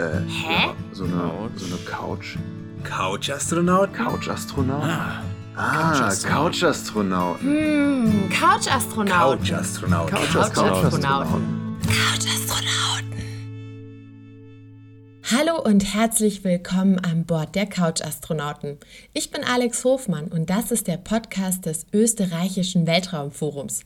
[0.00, 0.66] Äh, Hä?
[0.68, 2.36] Ja, so eine, so eine Couch.
[2.84, 3.92] Couch-Astronaut?
[3.92, 4.82] Couch-Astronaut?
[4.84, 5.22] Ah,
[5.56, 6.52] Ah, Couch-Astronaut.
[6.52, 7.40] Couch-Astronaut.
[7.42, 9.44] Hm, Couch-Astronauten.
[9.44, 10.10] Couch-Astronaut.
[10.10, 11.76] Couch-Astronauten.
[11.86, 13.10] Couch-Astronauten.
[15.30, 18.78] Hallo und herzlich willkommen an Bord der Couch-Astronauten.
[19.12, 23.80] Ich bin Alex Hofmann und das ist der Podcast des österreichischen Weltraumforums.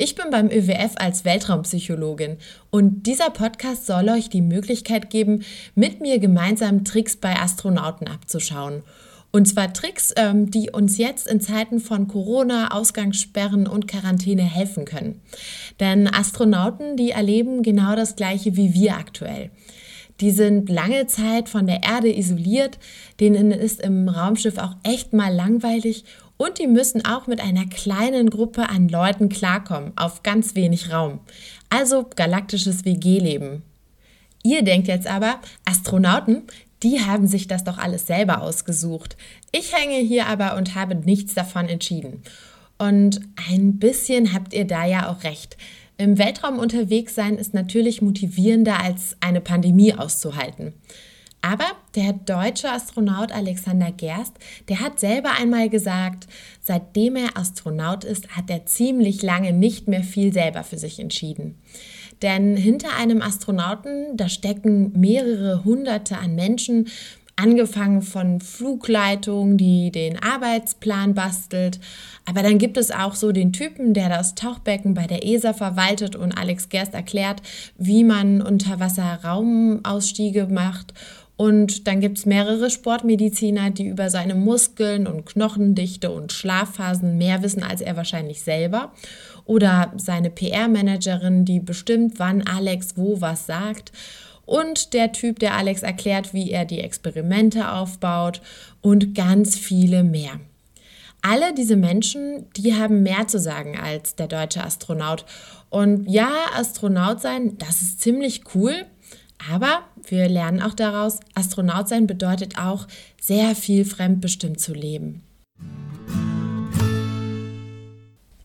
[0.00, 2.36] Ich bin beim ÖWF als Weltraumpsychologin
[2.70, 5.42] und dieser Podcast soll euch die Möglichkeit geben,
[5.74, 8.84] mit mir gemeinsam Tricks bei Astronauten abzuschauen.
[9.32, 14.84] Und zwar Tricks, ähm, die uns jetzt in Zeiten von Corona, Ausgangssperren und Quarantäne helfen
[14.84, 15.20] können.
[15.80, 19.50] Denn Astronauten, die erleben genau das Gleiche wie wir aktuell.
[20.20, 22.78] Die sind lange Zeit von der Erde isoliert,
[23.18, 26.04] denen ist im Raumschiff auch echt mal langweilig
[26.38, 31.20] und die müssen auch mit einer kleinen Gruppe an Leuten klarkommen, auf ganz wenig Raum.
[31.68, 33.62] Also galaktisches WG-Leben.
[34.42, 36.44] Ihr denkt jetzt aber, Astronauten,
[36.82, 39.16] die haben sich das doch alles selber ausgesucht.
[39.52, 42.22] Ich hänge hier aber und habe nichts davon entschieden.
[42.78, 45.56] Und ein bisschen habt ihr da ja auch recht.
[45.96, 50.74] Im Weltraum unterwegs sein ist natürlich motivierender als eine Pandemie auszuhalten.
[51.40, 54.34] Aber der deutsche Astronaut Alexander Gerst,
[54.68, 56.26] der hat selber einmal gesagt,
[56.60, 61.56] seitdem er Astronaut ist, hat er ziemlich lange nicht mehr viel selber für sich entschieden.
[62.22, 66.88] Denn hinter einem Astronauten, da stecken mehrere Hunderte an Menschen,
[67.38, 71.78] angefangen von Flugleitung, die den Arbeitsplan bastelt.
[72.24, 76.16] Aber dann gibt es auch so den Typen, der das Tauchbecken bei der ESA verwaltet
[76.16, 77.40] und Alex Gerst erklärt,
[77.76, 80.94] wie man Unterwasser-Raumausstiege macht.
[81.38, 87.44] Und dann gibt es mehrere Sportmediziner, die über seine Muskeln und Knochendichte und Schlafphasen mehr
[87.44, 88.92] wissen als er wahrscheinlich selber.
[89.44, 93.92] Oder seine PR-Managerin, die bestimmt, wann Alex wo was sagt.
[94.46, 98.42] Und der Typ, der Alex erklärt, wie er die Experimente aufbaut
[98.80, 100.40] und ganz viele mehr.
[101.22, 105.24] Alle diese Menschen, die haben mehr zu sagen als der deutsche Astronaut.
[105.70, 108.86] Und ja, Astronaut sein, das ist ziemlich cool.
[109.50, 112.86] Aber wir lernen auch daraus, Astronaut sein bedeutet auch,
[113.20, 115.22] sehr viel fremdbestimmt zu leben.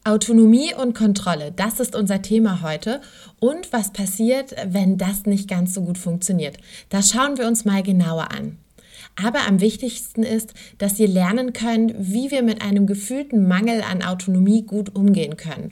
[0.05, 2.99] Autonomie und Kontrolle, das ist unser Thema heute.
[3.39, 6.57] Und was passiert, wenn das nicht ganz so gut funktioniert?
[6.89, 8.57] Das schauen wir uns mal genauer an.
[9.21, 14.03] Aber am wichtigsten ist, dass ihr lernen könnt, wie wir mit einem gefühlten Mangel an
[14.03, 15.71] Autonomie gut umgehen können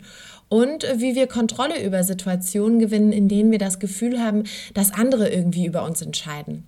[0.51, 5.29] und wie wir Kontrolle über Situationen gewinnen, in denen wir das Gefühl haben, dass andere
[5.29, 6.66] irgendwie über uns entscheiden.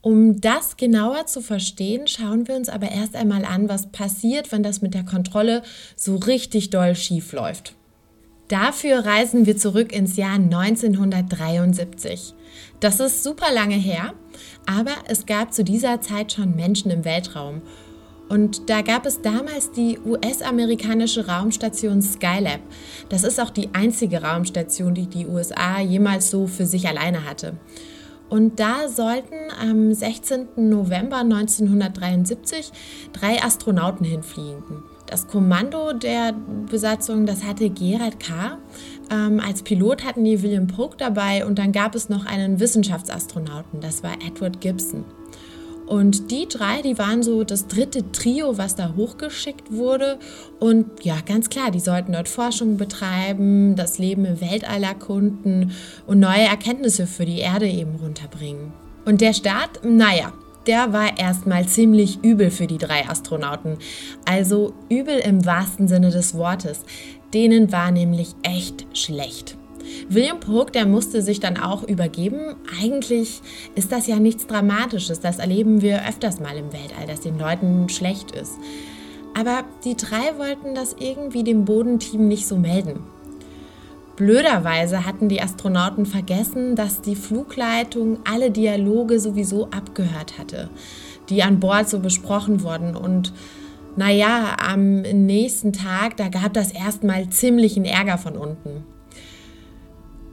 [0.00, 4.62] Um das genauer zu verstehen, schauen wir uns aber erst einmal an, was passiert, wenn
[4.62, 5.62] das mit der Kontrolle
[5.96, 7.74] so richtig doll schief läuft.
[8.46, 12.34] Dafür reisen wir zurück ins Jahr 1973.
[12.78, 14.14] Das ist super lange her,
[14.66, 17.62] aber es gab zu dieser Zeit schon Menschen im Weltraum
[18.30, 22.60] und da gab es damals die US-amerikanische Raumstation Skylab.
[23.08, 27.54] Das ist auch die einzige Raumstation, die die USA jemals so für sich alleine hatte.
[28.28, 30.50] Und da sollten am 16.
[30.56, 32.70] November 1973
[33.12, 34.84] drei Astronauten hinfliegen.
[35.08, 36.32] Das Kommando der
[36.70, 38.58] Besatzung, das hatte Gerald K.
[39.10, 43.80] Ähm, als Pilot hatten die William Polk dabei und dann gab es noch einen Wissenschaftsastronauten,
[43.80, 45.04] das war Edward Gibson.
[45.90, 50.20] Und die drei, die waren so das dritte Trio, was da hochgeschickt wurde.
[50.60, 55.72] Und ja, ganz klar, die sollten dort Forschung betreiben, das Leben im Weltall erkunden
[56.06, 58.72] und neue Erkenntnisse für die Erde eben runterbringen.
[59.04, 60.32] Und der Start, naja,
[60.68, 63.76] der war erstmal ziemlich übel für die drei Astronauten.
[64.24, 66.84] Also übel im wahrsten Sinne des Wortes.
[67.34, 69.56] Denen war nämlich echt schlecht.
[70.08, 72.56] William Polk, der musste sich dann auch übergeben.
[72.82, 73.40] Eigentlich
[73.74, 75.20] ist das ja nichts Dramatisches.
[75.20, 78.54] Das erleben wir öfters mal im Weltall, dass den Leuten schlecht ist.
[79.38, 83.00] Aber die drei wollten das irgendwie dem Bodenteam nicht so melden.
[84.16, 90.68] Blöderweise hatten die Astronauten vergessen, dass die Flugleitung alle Dialoge sowieso abgehört hatte,
[91.30, 92.94] die an Bord so besprochen wurden.
[92.94, 93.32] Und
[93.96, 98.84] naja, am nächsten Tag, da gab das erstmal ziemlichen Ärger von unten.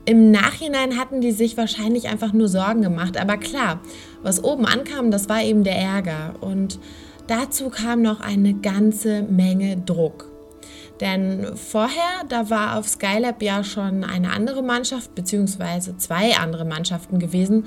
[0.08, 3.20] Im Nachhinein hatten die sich wahrscheinlich einfach nur Sorgen gemacht.
[3.20, 3.82] Aber klar,
[4.24, 6.36] was oben ankam, das war eben der Ärger.
[6.40, 6.80] Und
[7.28, 10.32] dazu kam noch eine ganze Menge Druck.
[11.02, 17.20] Denn vorher, da war auf Skylab ja schon eine andere Mannschaft, beziehungsweise zwei andere Mannschaften
[17.20, 17.66] gewesen.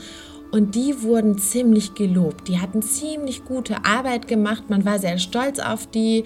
[0.51, 2.49] Und die wurden ziemlich gelobt.
[2.49, 4.71] Die hatten ziemlich gute Arbeit gemacht.
[4.71, 6.25] Man war sehr stolz auf die.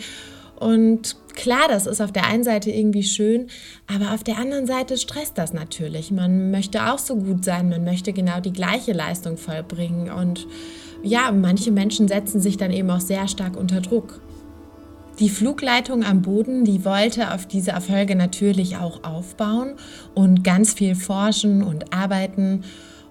[0.61, 3.49] Und klar, das ist auf der einen Seite irgendwie schön,
[3.87, 6.11] aber auf der anderen Seite stresst das natürlich.
[6.11, 10.11] Man möchte auch so gut sein, man möchte genau die gleiche Leistung vollbringen.
[10.11, 10.47] Und
[11.03, 14.21] ja, manche Menschen setzen sich dann eben auch sehr stark unter Druck.
[15.21, 19.75] Die Flugleitung am Boden, die wollte auf diese Erfolge natürlich auch aufbauen
[20.15, 22.65] und ganz viel forschen und arbeiten.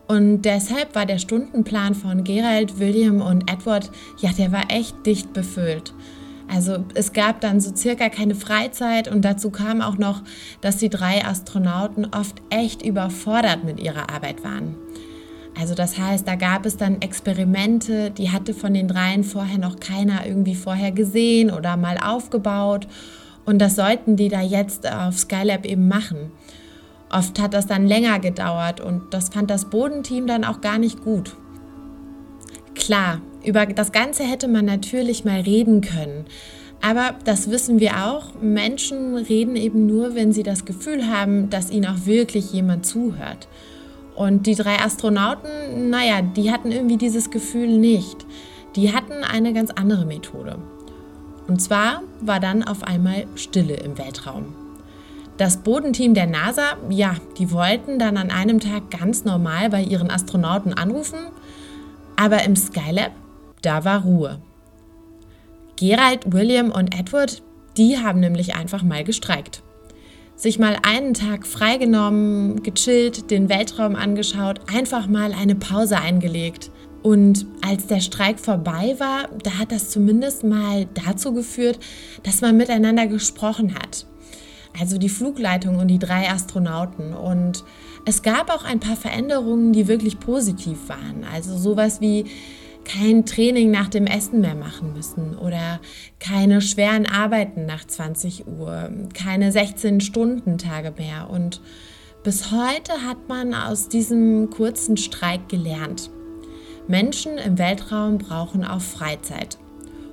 [0.07, 3.89] Und deshalb war der Stundenplan von Gerald, William und Edward,
[4.19, 5.93] ja, der war echt dicht befüllt.
[6.53, 10.21] Also es gab dann so circa keine Freizeit und dazu kam auch noch,
[10.61, 14.75] dass die drei Astronauten oft echt überfordert mit ihrer Arbeit waren.
[15.59, 19.79] Also das heißt, da gab es dann Experimente, die hatte von den dreien vorher noch
[19.79, 22.87] keiner irgendwie vorher gesehen oder mal aufgebaut.
[23.45, 26.31] Und das sollten die da jetzt auf Skylab eben machen.
[27.09, 31.03] Oft hat das dann länger gedauert und das fand das Bodenteam dann auch gar nicht
[31.03, 31.35] gut.
[32.73, 36.25] Klar, über das Ganze hätte man natürlich mal reden können.
[36.81, 41.71] Aber das wissen wir auch, Menschen reden eben nur, wenn sie das Gefühl haben, dass
[41.71, 43.47] ihnen auch wirklich jemand zuhört.
[44.15, 48.25] Und die drei Astronauten, naja, die hatten irgendwie dieses Gefühl nicht.
[48.75, 50.57] Die hatten eine ganz andere Methode.
[51.47, 54.53] Und zwar war dann auf einmal Stille im Weltraum.
[55.37, 60.11] Das Bodenteam der NASA, ja, die wollten dann an einem Tag ganz normal bei ihren
[60.11, 61.19] Astronauten anrufen,
[62.15, 63.11] aber im Skylab,
[63.63, 64.39] da war Ruhe.
[65.75, 67.41] Gerald, William und Edward,
[67.77, 69.63] die haben nämlich einfach mal gestreikt
[70.35, 76.71] sich mal einen Tag freigenommen, gechillt, den Weltraum angeschaut, einfach mal eine Pause eingelegt.
[77.01, 81.79] Und als der Streik vorbei war, da hat das zumindest mal dazu geführt,
[82.23, 84.05] dass man miteinander gesprochen hat.
[84.79, 87.13] Also die Flugleitung und die drei Astronauten.
[87.13, 87.63] Und
[88.05, 91.25] es gab auch ein paar Veränderungen, die wirklich positiv waren.
[91.31, 92.25] Also sowas wie
[92.85, 95.79] kein Training nach dem Essen mehr machen müssen oder
[96.19, 101.29] keine schweren Arbeiten nach 20 Uhr, keine 16-Stunden-Tage mehr.
[101.29, 101.61] Und
[102.23, 106.09] bis heute hat man aus diesem kurzen Streik gelernt.
[106.87, 109.57] Menschen im Weltraum brauchen auch Freizeit.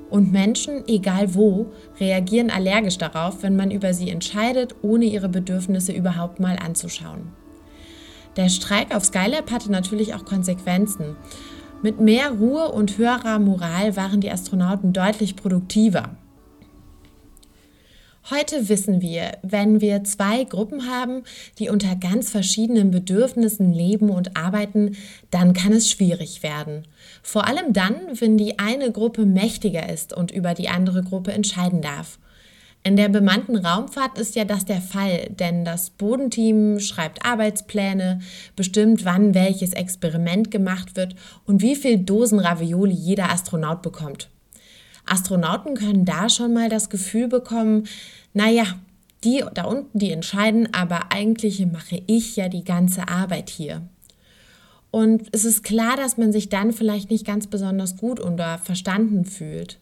[0.09, 5.93] Und Menschen, egal wo, reagieren allergisch darauf, wenn man über sie entscheidet, ohne ihre Bedürfnisse
[5.93, 7.33] überhaupt mal anzuschauen.
[8.37, 11.17] Der Streik auf Skylab hatte natürlich auch Konsequenzen.
[11.83, 16.11] Mit mehr Ruhe und höherer Moral waren die Astronauten deutlich produktiver.
[18.29, 21.23] Heute wissen wir, wenn wir zwei Gruppen haben,
[21.59, 24.95] die unter ganz verschiedenen Bedürfnissen leben und arbeiten,
[25.31, 26.83] dann kann es schwierig werden.
[27.23, 31.81] Vor allem dann, wenn die eine Gruppe mächtiger ist und über die andere Gruppe entscheiden
[31.81, 32.19] darf.
[32.83, 38.21] In der bemannten Raumfahrt ist ja das der Fall, denn das Bodenteam schreibt Arbeitspläne,
[38.57, 44.31] bestimmt, wann welches Experiment gemacht wird und wie viel Dosen Ravioli jeder Astronaut bekommt.
[45.05, 47.87] Astronauten können da schon mal das Gefühl bekommen,
[48.33, 48.65] naja,
[49.25, 53.83] die da unten, die entscheiden, aber eigentlich mache ich ja die ganze Arbeit hier.
[54.91, 59.27] Und es ist klar, dass man sich dann vielleicht nicht ganz besonders gut oder verstanden
[59.27, 59.79] fühlt.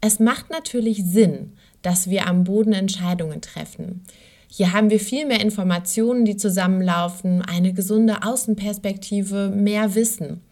[0.00, 1.52] Es macht natürlich Sinn,
[1.82, 4.02] dass wir am Boden Entscheidungen treffen.
[4.48, 10.42] Hier haben wir viel mehr Informationen, die zusammenlaufen, eine gesunde Außenperspektive, mehr Wissen.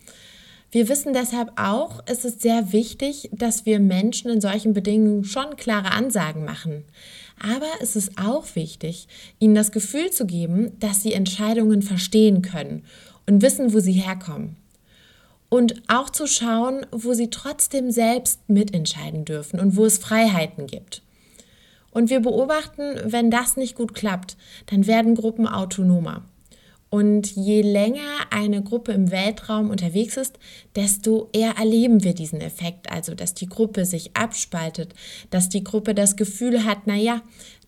[0.73, 5.57] Wir wissen deshalb auch, es ist sehr wichtig, dass wir Menschen in solchen Bedingungen schon
[5.57, 6.85] klare Ansagen machen.
[7.41, 12.85] Aber es ist auch wichtig, ihnen das Gefühl zu geben, dass sie Entscheidungen verstehen können
[13.27, 14.57] und wissen, wo sie herkommen.
[15.49, 21.03] Und auch zu schauen, wo sie trotzdem selbst mitentscheiden dürfen und wo es Freiheiten gibt.
[21.91, 26.23] Und wir beobachten, wenn das nicht gut klappt, dann werden Gruppen autonomer.
[26.91, 30.41] Und je länger eine Gruppe im Weltraum unterwegs ist,
[30.75, 32.91] desto eher erleben wir diesen Effekt.
[32.91, 34.93] Also, dass die Gruppe sich abspaltet,
[35.31, 37.23] dass die Gruppe das Gefühl hat, naja,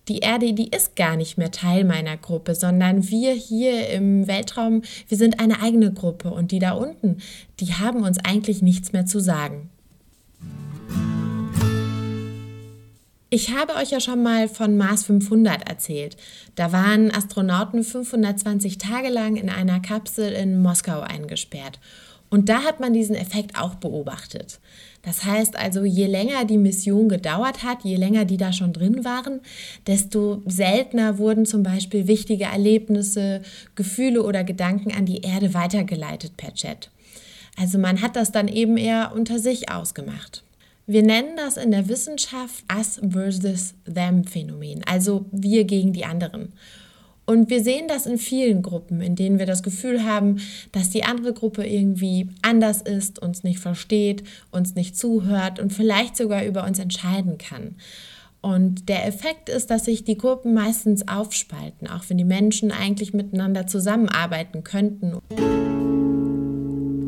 [0.09, 4.83] die Erde, die ist gar nicht mehr Teil meiner Gruppe, sondern wir hier im Weltraum,
[5.07, 7.19] wir sind eine eigene Gruppe und die da unten,
[7.61, 9.71] die haben uns eigentlich nichts mehr zu sagen.
[13.35, 16.19] Ich habe euch ja schon mal von Mars 500 erzählt.
[16.55, 21.81] Da waren Astronauten 520 Tage lang in einer Kapsel in Moskau eingesperrt.
[22.29, 24.61] Und da hat man diesen Effekt auch beobachtet.
[25.01, 29.03] Das heißt also, je länger die Mission gedauert hat, je länger die da schon drin
[29.03, 29.41] waren,
[29.87, 33.41] desto seltener wurden zum Beispiel wichtige Erlebnisse,
[33.75, 36.91] Gefühle oder Gedanken an die Erde weitergeleitet per Chat.
[37.59, 40.43] Also man hat das dann eben eher unter sich ausgemacht.
[40.93, 46.53] Wir nennen das in der Wissenschaft Us versus Them Phänomen, also wir gegen die anderen.
[47.25, 51.03] Und wir sehen das in vielen Gruppen, in denen wir das Gefühl haben, dass die
[51.03, 56.67] andere Gruppe irgendwie anders ist, uns nicht versteht, uns nicht zuhört und vielleicht sogar über
[56.67, 57.77] uns entscheiden kann.
[58.43, 63.15] Und der Effekt ist, dass sich die Gruppen meistens aufspalten, auch wenn die Menschen eigentlich
[63.15, 65.17] miteinander zusammenarbeiten könnten.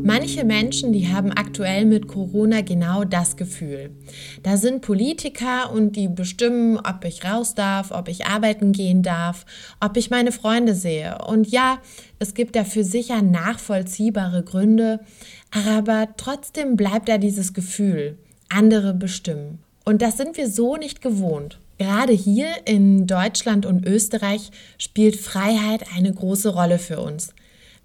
[0.07, 3.97] Manche Menschen, die haben aktuell mit Corona genau das Gefühl.
[4.43, 9.47] Da sind Politiker und die bestimmen, ob ich raus darf, ob ich arbeiten gehen darf,
[9.81, 11.17] ob ich meine Freunde sehe.
[11.27, 11.79] Und ja,
[12.19, 15.01] es gibt dafür sicher nachvollziehbare Gründe,
[15.51, 18.19] aber trotzdem bleibt da dieses Gefühl,
[18.51, 19.61] andere bestimmen.
[19.87, 21.61] Und das sind wir so nicht gewohnt.
[21.79, 27.33] Gerade hier in Deutschland und Österreich spielt Freiheit eine große Rolle für uns.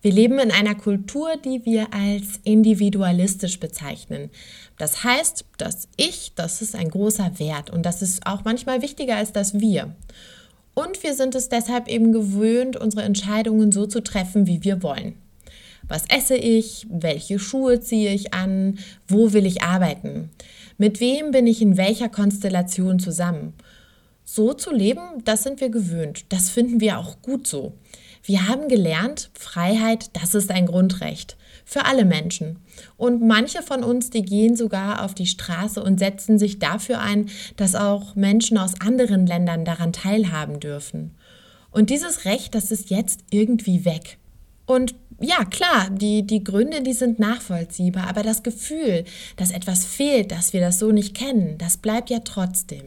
[0.02, 4.30] Wir leben in einer Kultur, die wir als individualistisch bezeichnen.
[4.78, 9.18] Das heißt, das Ich, das ist ein großer Wert und das ist auch manchmal wichtiger
[9.18, 9.94] als das Wir.
[10.74, 15.16] Und wir sind es deshalb eben gewöhnt, unsere Entscheidungen so zu treffen, wie wir wollen.
[15.90, 16.88] Was esse ich?
[16.90, 18.80] Welche Schuhe ziehe ich an?
[19.08, 20.30] Wo will ich arbeiten?
[20.78, 23.54] Mit wem bin ich in welcher Konstellation zusammen?
[24.24, 26.26] So zu leben, das sind wir gewöhnt.
[26.30, 27.74] Das finden wir auch gut so.
[28.24, 32.58] Wir haben gelernt, Freiheit, das ist ein Grundrecht für alle Menschen.
[32.98, 37.30] Und manche von uns, die gehen sogar auf die Straße und setzen sich dafür ein,
[37.58, 41.16] dass auch Menschen aus anderen Ländern daran teilhaben dürfen.
[41.70, 44.18] Und dieses Recht, das ist jetzt irgendwie weg.
[44.66, 49.04] Und ja, klar, die, die Gründe, die sind nachvollziehbar, aber das Gefühl,
[49.36, 52.86] dass etwas fehlt, dass wir das so nicht kennen, das bleibt ja trotzdem.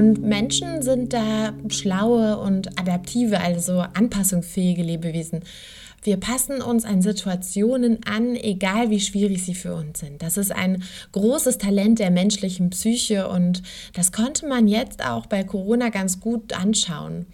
[0.00, 5.40] Und Menschen sind da schlaue und adaptive, also anpassungsfähige Lebewesen.
[6.02, 10.22] Wir passen uns an Situationen an, egal wie schwierig sie für uns sind.
[10.22, 15.44] Das ist ein großes Talent der menschlichen Psyche und das konnte man jetzt auch bei
[15.44, 17.26] Corona ganz gut anschauen.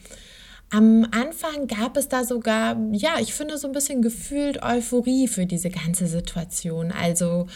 [0.70, 5.46] Am Anfang gab es da sogar, ja, ich finde so ein bisschen gefühlt Euphorie für
[5.46, 6.90] diese ganze Situation.
[6.90, 7.46] Also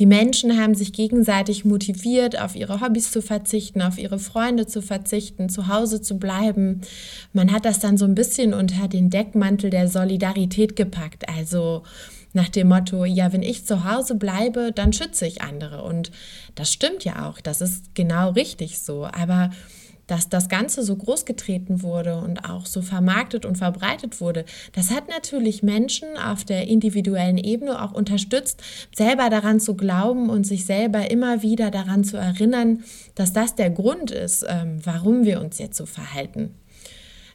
[0.00, 4.80] die Menschen haben sich gegenseitig motiviert, auf ihre Hobbys zu verzichten, auf ihre Freunde zu
[4.80, 6.80] verzichten, zu Hause zu bleiben.
[7.34, 11.28] Man hat das dann so ein bisschen unter den Deckmantel der Solidarität gepackt.
[11.28, 11.82] Also
[12.32, 15.82] nach dem Motto, ja, wenn ich zu Hause bleibe, dann schütze ich andere.
[15.82, 16.10] Und
[16.54, 19.04] das stimmt ja auch, das ist genau richtig so.
[19.04, 19.50] Aber
[20.10, 24.90] dass das Ganze so groß getreten wurde und auch so vermarktet und verbreitet wurde, das
[24.90, 28.62] hat natürlich Menschen auf der individuellen Ebene auch unterstützt,
[28.94, 32.82] selber daran zu glauben und sich selber immer wieder daran zu erinnern,
[33.14, 36.54] dass das der Grund ist, ähm, warum wir uns jetzt so verhalten.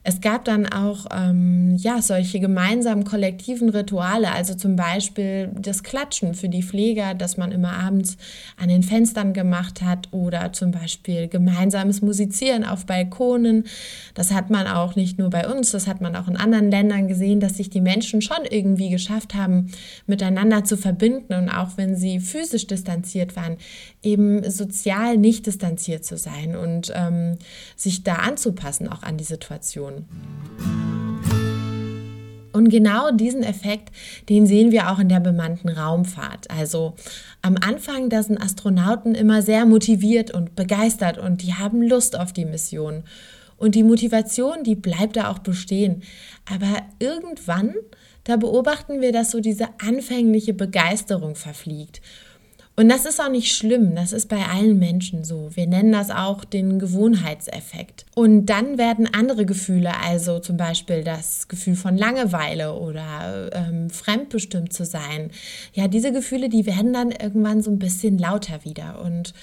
[0.08, 6.36] Es gab dann auch ähm, ja, solche gemeinsamen kollektiven Rituale, also zum Beispiel das Klatschen
[6.36, 8.16] für die Pfleger, das man immer abends
[8.56, 13.64] an den Fenstern gemacht hat oder zum Beispiel gemeinsames Musizieren auf Balkonen.
[14.14, 17.08] Das hat man auch nicht nur bei uns, das hat man auch in anderen Ländern
[17.08, 19.72] gesehen, dass sich die Menschen schon irgendwie geschafft haben,
[20.06, 23.58] miteinander zu verbinden und auch wenn sie physisch distanziert waren,
[24.06, 27.38] eben sozial nicht distanziert zu sein und ähm,
[27.76, 30.06] sich da anzupassen auch an die Situation.
[32.56, 33.92] Und genau diesen Effekt,
[34.30, 36.50] den sehen wir auch in der bemannten Raumfahrt.
[36.50, 36.94] Also
[37.42, 42.32] am Anfang, da sind Astronauten immer sehr motiviert und begeistert und die haben Lust auf
[42.32, 43.04] die Mission.
[43.58, 46.04] Und die Motivation, die bleibt da auch bestehen.
[46.50, 47.74] Aber irgendwann,
[48.24, 52.02] da beobachten wir, dass so diese anfängliche Begeisterung verfliegt.
[52.78, 55.50] Und das ist auch nicht schlimm, das ist bei allen Menschen so.
[55.54, 58.06] Wir nennen das auch den Gewohnheitseffekt.
[58.16, 64.74] Und dann werden andere Gefühle, also zum Beispiel das Gefühl von Langeweile oder ähm, fremdbestimmt
[64.74, 65.32] zu sein,
[65.74, 69.02] ja, diese Gefühle, die werden dann irgendwann so ein bisschen lauter wieder.
[69.02, 69.34] Und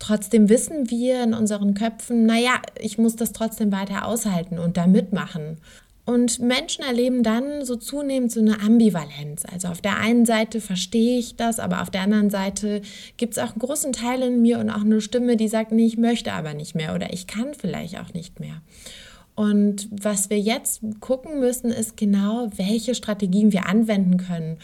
[0.00, 4.88] trotzdem wissen wir in unseren Köpfen, naja, ich muss das trotzdem weiter aushalten und da
[4.88, 5.58] mitmachen.
[6.04, 9.44] Und Menschen erleben dann so zunehmend so eine Ambivalenz.
[9.50, 12.82] Also auf der einen Seite verstehe ich das, aber auf der anderen Seite
[13.16, 15.86] gibt es auch einen großen Teil in mir und auch eine Stimme, die sagt, nee,
[15.86, 18.62] ich möchte aber nicht mehr oder ich kann vielleicht auch nicht mehr.
[19.36, 24.58] Und was wir jetzt gucken müssen, ist genau, welche Strategien wir anwenden können,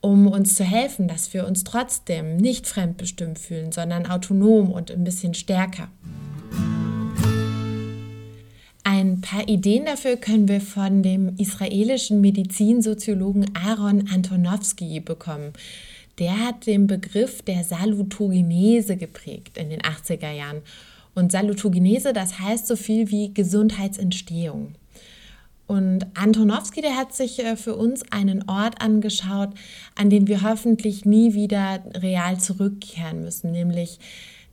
[0.00, 5.02] um uns zu helfen, dass wir uns trotzdem nicht fremdbestimmt fühlen, sondern autonom und ein
[5.02, 5.88] bisschen stärker.
[9.24, 15.54] Paar Ideen dafür können wir von dem israelischen Medizinsoziologen Aaron Antonowski bekommen.
[16.18, 20.60] Der hat den Begriff der Salutogenese geprägt in den 80er Jahren.
[21.14, 24.74] Und Salutogenese, das heißt so viel wie Gesundheitsentstehung.
[25.66, 29.50] Und Antonowski, der hat sich äh, für uns einen Ort angeschaut,
[29.94, 33.98] an den wir hoffentlich nie wieder real zurückkehren müssen, nämlich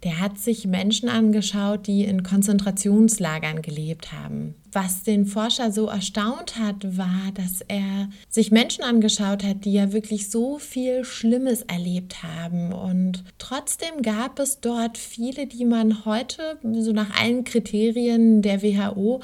[0.03, 4.55] Der hat sich Menschen angeschaut, die in Konzentrationslagern gelebt haben.
[4.71, 9.91] Was den Forscher so erstaunt hat, war, dass er sich Menschen angeschaut hat, die ja
[9.91, 12.71] wirklich so viel Schlimmes erlebt haben.
[12.71, 19.21] Und trotzdem gab es dort viele, die man heute so nach allen Kriterien der WHO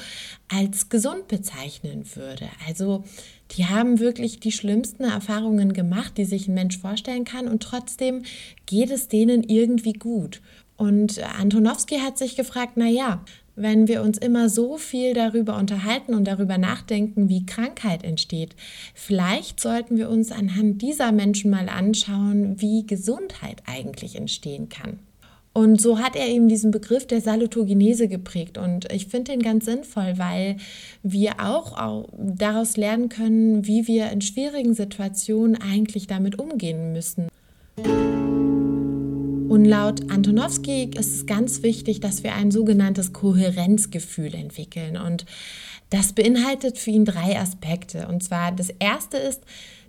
[0.50, 2.50] als gesund bezeichnen würde.
[2.68, 3.04] Also
[3.51, 8.24] die haben wirklich die schlimmsten Erfahrungen gemacht, die sich ein Mensch vorstellen kann und trotzdem
[8.66, 10.42] geht es denen irgendwie gut.
[10.75, 13.24] Und Antonowski hat sich gefragt, na ja,
[13.56, 18.56] wenn wir uns immer so viel darüber unterhalten und darüber nachdenken, wie Krankheit entsteht,
[18.94, 25.00] vielleicht sollten wir uns anhand dieser Menschen mal anschauen, wie Gesundheit eigentlich entstehen kann.
[25.58, 28.60] Und so hat er eben diesen Begriff der Salutogenese geprägt.
[28.60, 30.58] Und ich finde den ganz sinnvoll, weil
[31.02, 37.28] wir auch, daraus lernen können, wie wir in schwierigen Situationen eigentlich damit umgehen müssen.
[39.50, 44.96] Und laut Antonowski ist es ganz wichtig, dass wir ein sogenanntes Kohärenzgefühl entwickeln.
[44.96, 45.26] Und
[45.90, 48.08] das beinhaltet für ihn drei Aspekte.
[48.08, 49.42] Und zwar das erste ist,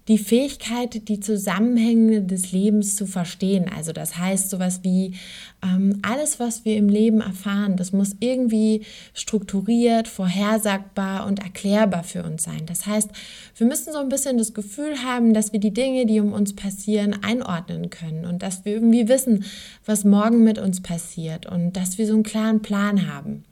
[0.09, 3.67] die Fähigkeit, die Zusammenhänge des Lebens zu verstehen.
[3.75, 5.15] Also das heißt sowas wie
[5.63, 12.23] ähm, alles, was wir im Leben erfahren, das muss irgendwie strukturiert, vorhersagbar und erklärbar für
[12.23, 12.65] uns sein.
[12.65, 13.11] Das heißt,
[13.57, 16.57] wir müssen so ein bisschen das Gefühl haben, dass wir die Dinge, die um uns
[16.57, 19.45] passieren, einordnen können und dass wir irgendwie wissen,
[19.85, 23.45] was morgen mit uns passiert und dass wir so einen klaren Plan haben.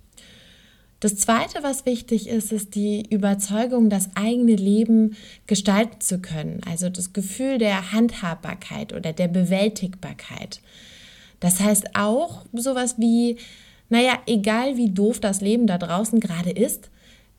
[1.00, 5.14] Das Zweite, was wichtig ist, ist die Überzeugung, das eigene Leben
[5.46, 6.60] gestalten zu können.
[6.66, 10.60] Also das Gefühl der Handhabbarkeit oder der Bewältigbarkeit.
[11.40, 13.36] Das heißt auch sowas wie,
[13.90, 16.88] naja, egal wie doof das Leben da draußen gerade ist,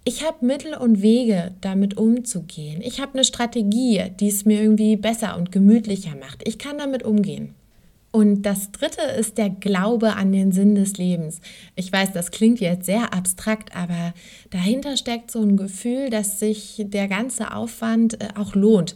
[0.04, 2.82] ich habe Mittel und Wege, damit umzugehen.
[2.82, 6.48] Ich habe eine Strategie, die es mir irgendwie besser und gemütlicher macht.
[6.48, 7.56] Ich kann damit umgehen.
[8.18, 11.40] Und das dritte ist der Glaube an den Sinn des Lebens.
[11.76, 14.16] Ich weiß, das klingt jetzt sehr abstrakt, aber
[14.50, 18.96] dahinter steckt so ein Gefühl, dass sich der ganze Aufwand äh, auch lohnt.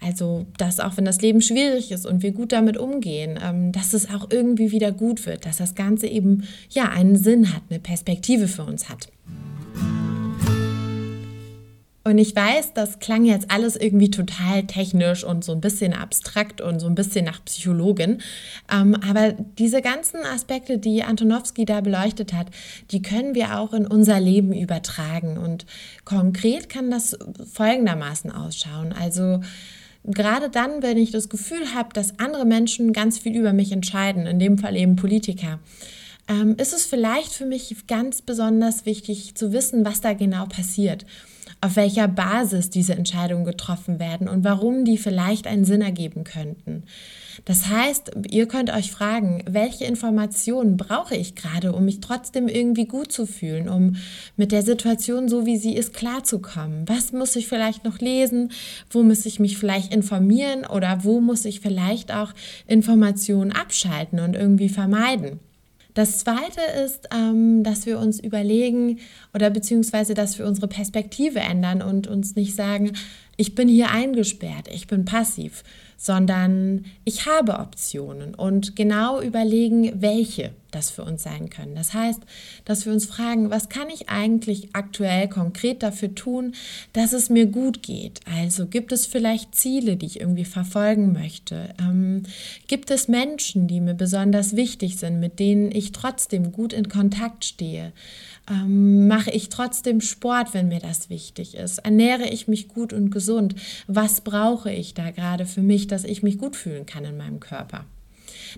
[0.00, 3.92] Also, dass auch wenn das Leben schwierig ist und wir gut damit umgehen, ähm, dass
[3.92, 7.80] es auch irgendwie wieder gut wird, dass das Ganze eben ja einen Sinn hat, eine
[7.80, 9.08] Perspektive für uns hat.
[12.02, 16.62] Und ich weiß, das klang jetzt alles irgendwie total technisch und so ein bisschen abstrakt
[16.62, 18.22] und so ein bisschen nach Psychologin.
[18.72, 22.46] Ähm, aber diese ganzen Aspekte, die Antonowski da beleuchtet hat,
[22.90, 25.36] die können wir auch in unser Leben übertragen.
[25.36, 25.66] Und
[26.06, 27.18] konkret kann das
[27.52, 28.94] folgendermaßen ausschauen.
[28.98, 29.42] Also
[30.04, 34.26] gerade dann, wenn ich das Gefühl habe, dass andere Menschen ganz viel über mich entscheiden,
[34.26, 35.58] in dem Fall eben Politiker,
[36.28, 41.04] ähm, ist es vielleicht für mich ganz besonders wichtig zu wissen, was da genau passiert
[41.60, 46.84] auf welcher Basis diese Entscheidungen getroffen werden und warum die vielleicht einen Sinn ergeben könnten.
[47.44, 52.86] Das heißt, ihr könnt euch fragen, welche Informationen brauche ich gerade, um mich trotzdem irgendwie
[52.86, 53.96] gut zu fühlen, um
[54.36, 56.88] mit der Situation so wie sie ist klarzukommen?
[56.88, 58.52] Was muss ich vielleicht noch lesen?
[58.90, 62.32] Wo muss ich mich vielleicht informieren oder wo muss ich vielleicht auch
[62.66, 65.40] Informationen abschalten und irgendwie vermeiden?
[65.94, 68.98] Das Zweite ist, ähm, dass wir uns überlegen
[69.34, 72.92] oder beziehungsweise, dass wir unsere Perspektive ändern und uns nicht sagen,
[73.36, 75.64] ich bin hier eingesperrt, ich bin passiv,
[76.02, 81.74] sondern ich habe Optionen und genau überlegen, welche das für uns sein können.
[81.74, 82.22] Das heißt,
[82.64, 86.54] dass wir uns fragen, was kann ich eigentlich aktuell konkret dafür tun,
[86.94, 88.20] dass es mir gut geht?
[88.24, 91.74] Also gibt es vielleicht Ziele, die ich irgendwie verfolgen möchte?
[91.78, 92.22] Ähm,
[92.66, 97.44] gibt es Menschen, die mir besonders wichtig sind, mit denen ich trotzdem gut in Kontakt
[97.44, 97.92] stehe?
[98.48, 101.78] Ähm, mache ich trotzdem Sport, wenn mir das wichtig ist?
[101.78, 103.54] Ernähre ich mich gut und gesund?
[103.86, 107.40] Was brauche ich da gerade für mich, dass ich mich gut fühlen kann in meinem
[107.40, 107.84] Körper?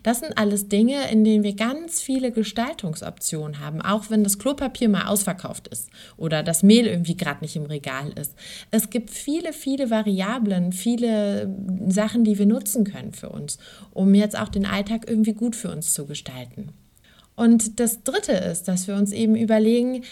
[0.03, 4.89] Das sind alles Dinge, in denen wir ganz viele Gestaltungsoptionen haben, auch wenn das Klopapier
[4.89, 8.35] mal ausverkauft ist oder das Mehl irgendwie gerade nicht im Regal ist.
[8.71, 11.55] Es gibt viele, viele Variablen, viele
[11.89, 13.59] Sachen, die wir nutzen können für uns,
[13.93, 16.73] um jetzt auch den Alltag irgendwie gut für uns zu gestalten.
[17.35, 20.05] Und das Dritte ist, dass wir uns eben überlegen,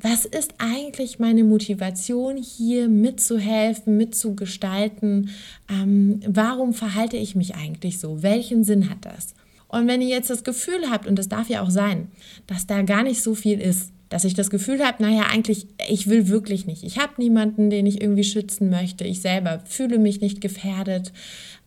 [0.00, 5.30] was ist eigentlich meine Motivation, hier mitzuhelfen, mitzugestalten?
[5.68, 8.22] Ähm, warum verhalte ich mich eigentlich so?
[8.22, 9.34] Welchen Sinn hat das?
[9.66, 12.08] Und wenn ihr jetzt das Gefühl habt, und das darf ja auch sein,
[12.46, 16.08] dass da gar nicht so viel ist, dass ich das Gefühl habe, naja, eigentlich, ich
[16.08, 16.82] will wirklich nicht.
[16.82, 19.04] Ich habe niemanden, den ich irgendwie schützen möchte.
[19.04, 21.12] Ich selber fühle mich nicht gefährdet.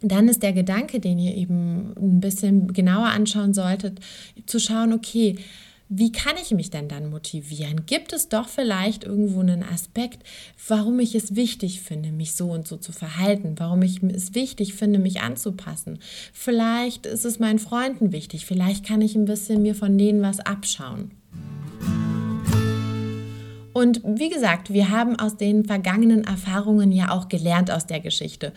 [0.02, 4.00] Dann ist der Gedanke, den ihr eben ein bisschen genauer anschauen solltet,
[4.46, 5.36] zu schauen, okay,
[5.94, 7.86] wie kann ich mich denn dann motivieren?
[7.86, 10.24] Gibt es doch vielleicht irgendwo einen Aspekt,
[10.70, 14.74] warum ich es wichtig finde, mich so und so zu verhalten, warum ich es wichtig
[14.74, 16.00] finde, mich anzupassen?
[16.32, 20.40] Vielleicht ist es meinen Freunden wichtig, vielleicht kann ich ein bisschen mir von denen was
[20.40, 21.12] abschauen.
[23.82, 28.54] Und wie gesagt, wir haben aus den vergangenen Erfahrungen ja auch gelernt aus der Geschichte.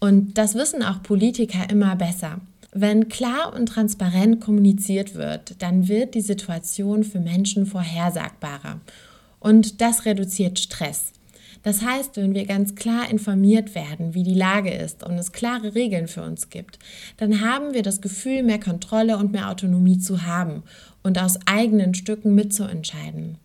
[0.00, 2.40] Und das wissen auch Politiker immer besser.
[2.72, 8.80] Wenn klar und transparent kommuniziert wird, dann wird die Situation für Menschen vorhersagbarer.
[9.38, 11.12] Und das reduziert Stress.
[11.62, 15.76] Das heißt, wenn wir ganz klar informiert werden, wie die Lage ist und es klare
[15.76, 16.80] Regeln für uns gibt,
[17.18, 20.64] dann haben wir das Gefühl, mehr Kontrolle und mehr Autonomie zu haben
[21.04, 23.38] und aus eigenen Stücken mitzuentscheiden.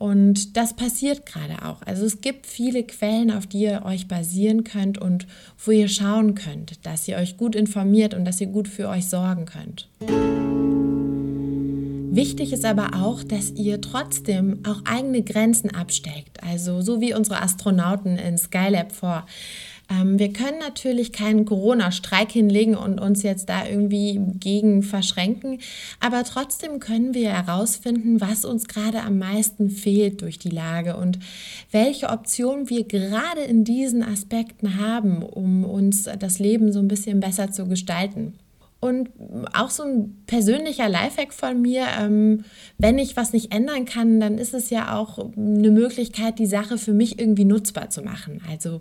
[0.00, 1.82] Und das passiert gerade auch.
[1.82, 5.26] Also es gibt viele Quellen, auf die ihr euch basieren könnt und
[5.62, 9.10] wo ihr schauen könnt, dass ihr euch gut informiert und dass ihr gut für euch
[9.10, 9.90] sorgen könnt.
[12.12, 16.42] Wichtig ist aber auch, dass ihr trotzdem auch eigene Grenzen absteckt.
[16.42, 19.26] Also so wie unsere Astronauten in Skylab vor
[19.90, 25.58] wir können natürlich keinen Corona-Streik hinlegen und uns jetzt da irgendwie gegen verschränken,
[25.98, 31.18] aber trotzdem können wir herausfinden, was uns gerade am meisten fehlt durch die Lage und
[31.72, 37.18] welche Optionen wir gerade in diesen Aspekten haben, um uns das Leben so ein bisschen
[37.18, 38.34] besser zu gestalten.
[38.80, 39.10] Und
[39.52, 42.44] auch so ein persönlicher Lifehack von mir, ähm,
[42.78, 46.78] wenn ich was nicht ändern kann, dann ist es ja auch eine Möglichkeit, die Sache
[46.78, 48.40] für mich irgendwie nutzbar zu machen.
[48.48, 48.80] Also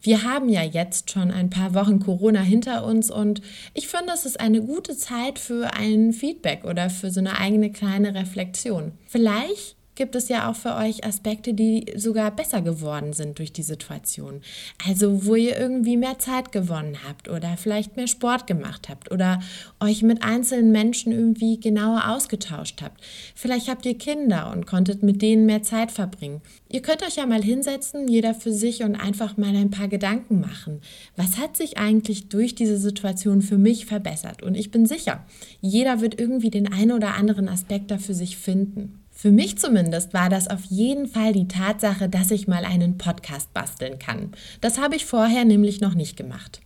[0.00, 3.42] wir haben ja jetzt schon ein paar Wochen Corona hinter uns und
[3.74, 7.70] ich finde, es ist eine gute Zeit für ein Feedback oder für so eine eigene
[7.70, 8.92] kleine Reflexion.
[9.06, 13.62] Vielleicht gibt es ja auch für euch Aspekte, die sogar besser geworden sind durch die
[13.62, 14.40] Situation.
[14.88, 19.40] Also wo ihr irgendwie mehr Zeit gewonnen habt oder vielleicht mehr Sport gemacht habt oder
[19.80, 23.02] euch mit einzelnen Menschen irgendwie genauer ausgetauscht habt.
[23.34, 26.40] Vielleicht habt ihr Kinder und konntet mit denen mehr Zeit verbringen.
[26.70, 30.40] Ihr könnt euch ja mal hinsetzen, jeder für sich und einfach mal ein paar Gedanken
[30.40, 30.80] machen.
[31.16, 34.42] Was hat sich eigentlich durch diese Situation für mich verbessert?
[34.42, 35.24] Und ich bin sicher,
[35.60, 39.03] jeder wird irgendwie den einen oder anderen Aspekt da für sich finden.
[39.24, 43.54] Für mich zumindest war das auf jeden Fall die Tatsache, dass ich mal einen Podcast
[43.54, 44.32] basteln kann.
[44.60, 46.60] Das habe ich vorher nämlich noch nicht gemacht.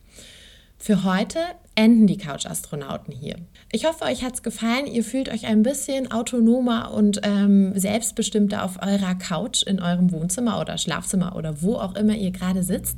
[0.76, 1.38] Für heute
[1.76, 3.36] enden die Couch-Astronauten hier.
[3.70, 4.88] Ich hoffe, euch hat es gefallen.
[4.88, 10.60] Ihr fühlt euch ein bisschen autonomer und ähm, selbstbestimmter auf eurer Couch in eurem Wohnzimmer
[10.60, 12.96] oder Schlafzimmer oder wo auch immer ihr gerade sitzt.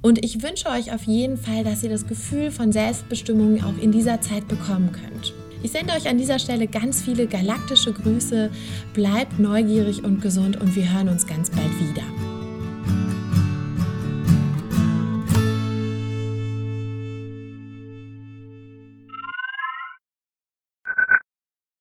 [0.00, 3.92] Und ich wünsche euch auf jeden Fall, dass ihr das Gefühl von Selbstbestimmung auch in
[3.92, 5.34] dieser Zeit bekommen könnt.
[5.64, 8.50] Ich sende euch an dieser Stelle ganz viele galaktische Grüße.
[8.92, 12.33] Bleibt neugierig und gesund und wir hören uns ganz bald wieder.